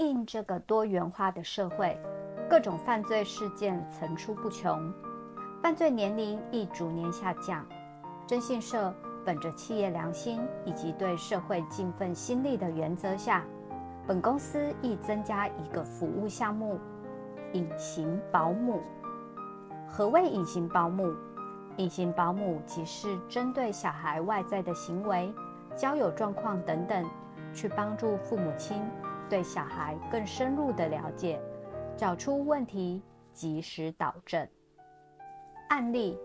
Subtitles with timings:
[0.00, 2.00] 应这个多元化的社会，
[2.48, 4.90] 各种犯罪事件层出不穷，
[5.62, 7.66] 犯罪年龄亦逐年下降。
[8.26, 8.94] 征信社
[9.26, 13.44] 本着企业良心以及对社会尽份心力的原则下，
[14.06, 16.80] 本公司亦增加一个服务项目——
[17.52, 18.80] 隐形保姆。
[19.86, 21.12] 何谓隐形保姆？
[21.76, 25.30] 隐形保姆即是针对小孩外在的行为、
[25.76, 27.04] 交友状况等等，
[27.52, 28.82] 去帮助父母亲
[29.30, 31.40] 对小孩更深入的了解，
[31.96, 33.00] 找出问题，
[33.32, 34.46] 及时导正。
[35.68, 36.18] 案例：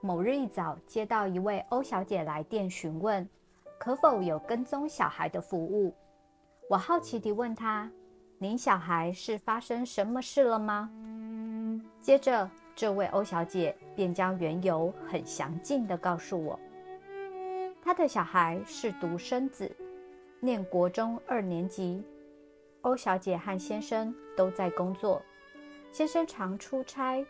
[0.00, 3.28] 某日一早接到一位欧小姐来电询问，
[3.78, 5.94] 可否有跟踪小孩的服务。
[6.68, 7.88] 我好奇地问她
[8.38, 10.90] ：“您小孩是发生什么事了吗？”
[12.00, 12.50] 接着。
[12.78, 16.60] 这位欧小姐便将缘由很详尽地告诉我。
[17.80, 19.74] 她的小孩是独生子，
[20.40, 22.04] 念国中二年级。
[22.86, 25.20] 欧小姐和先生都在工作，
[25.90, 27.26] 先生常出差，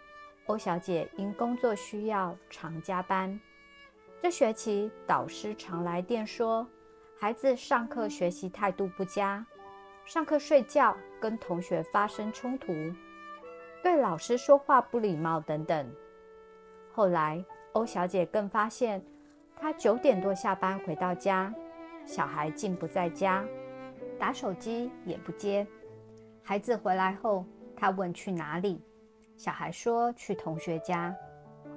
[0.48, 3.40] 欧小姐因工作需要常加班。
[4.20, 6.66] 这学期导师常来电说，
[7.18, 9.46] 孩子上课学习态度不佳，
[10.04, 12.74] 上课睡觉，跟同学发生冲突。
[13.82, 15.90] 对老师说话不礼貌等等。
[16.92, 19.02] 后来，欧小姐更发现，
[19.58, 21.50] 她九点多下班回到家，
[22.04, 23.42] 小孩竟不在家，
[24.18, 25.66] 打手机也不接。
[26.42, 27.44] 孩子回来后，
[27.76, 28.80] 他问去哪里，
[29.36, 31.14] 小孩说去同学家。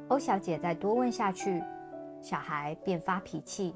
[0.07, 1.61] 欧小姐再多问下去，
[2.21, 3.75] 小孩便发脾气。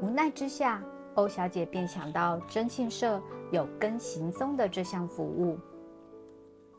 [0.00, 0.82] 无奈之下，
[1.14, 5.58] 欧小姐便想到征信社有跟行踪的这项服务。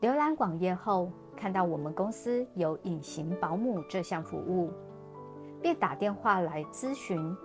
[0.00, 4.72] 浏览网页后，看到我们公司有隐形保姆这项服务，
[5.60, 7.36] 便打电话来咨询。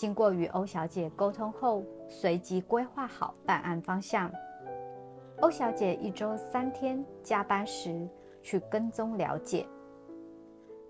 [0.00, 4.32] 经过与欧小姐沟通后，随即规划好办案方向。
[5.40, 8.08] 欧小姐一周三天加班时
[8.40, 9.66] 去跟踪了解，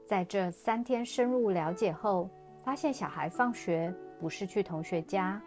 [0.06, 2.30] 在这三天深入了解后，
[2.62, 5.42] 发现小孩放学不是去同学家，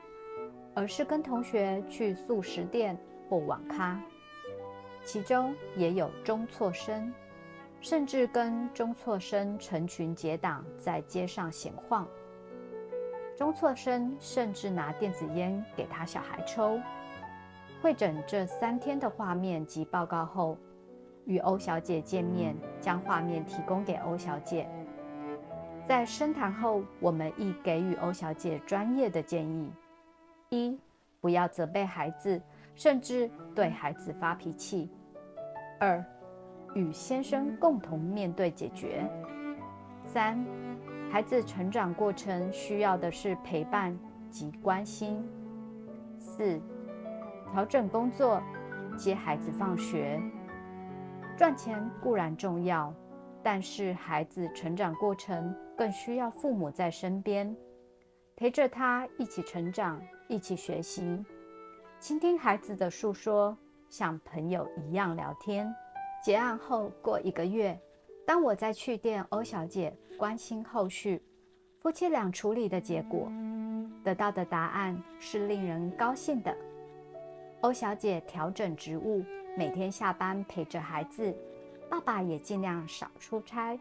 [0.75, 2.97] 而是跟同学去素食店
[3.29, 3.97] 或网咖。
[5.05, 7.13] 其中也有中辍生，
[7.79, 12.05] 甚至跟中辍生成群结党在街上闲晃。
[13.35, 16.79] 中辍生甚至拿电子烟给他小孩抽。
[17.81, 20.57] 会诊这三天的画面及报告后，
[21.25, 24.69] 与欧小姐见面，将画面提供给欧小姐。
[25.85, 29.71] 在深谈后，我们亦给予欧小姐专业的建议：
[30.49, 30.79] 一、
[31.19, 32.41] 不要责备孩子。
[32.75, 34.89] 甚至对孩子发脾气。
[35.79, 36.03] 二，
[36.73, 39.07] 与先生共同面对解决。
[40.13, 40.37] 三，
[41.11, 43.97] 孩子成长过程需要的是陪伴
[44.29, 45.27] 及关心。
[46.19, 46.61] 四，
[47.51, 48.39] 调整工作，
[48.95, 50.21] 接孩子放学。
[51.35, 52.93] 赚钱固然重要，
[53.41, 57.57] 但是孩子成长过程更需要父母在身边，
[58.35, 61.25] 陪着他一起成长，一起学习。
[61.99, 63.57] 倾听孩子的诉说，
[63.89, 65.73] 像朋友一样聊天。
[66.23, 67.75] 结案后过一个月，
[68.25, 71.21] 当我在去电欧小姐关心后续，
[71.79, 73.29] 夫妻俩处理的结果，
[74.03, 76.55] 得到的答案是令人高兴的。
[77.61, 79.23] 欧小姐调整职务，
[79.57, 81.35] 每天下班陪着孩子，
[81.89, 83.77] 爸爸也尽量少出差，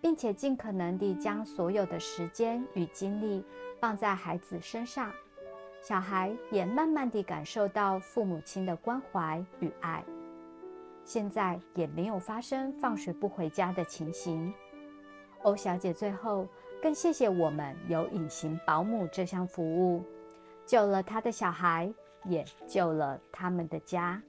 [0.00, 3.44] 并且尽可能地将所有的时间与精力
[3.80, 5.12] 放在孩子身上。
[5.82, 10.04] 小孩也慢慢地感受到父母亲的关怀与爱，
[11.06, 14.52] 现在也没有发生放学不回家的情形。
[15.42, 16.48] 欧小姐最后
[16.82, 20.04] 更谢谢我们有隐形保姆这项服务，
[20.66, 21.90] 救了她的小孩，
[22.24, 24.20] 也救了他们的家。